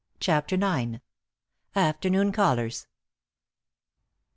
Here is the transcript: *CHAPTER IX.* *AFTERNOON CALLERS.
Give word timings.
*CHAPTER 0.19 0.55
IX.* 0.55 0.99
*AFTERNOON 1.75 2.31
CALLERS. 2.31 2.87